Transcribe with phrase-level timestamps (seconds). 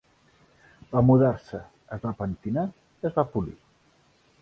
[0.95, 1.61] Va mudar-se,
[1.97, 2.67] es va pentinar,
[3.11, 3.59] es va polir